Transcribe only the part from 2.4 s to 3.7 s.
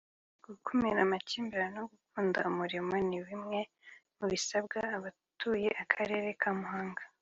umurimo ni bimwe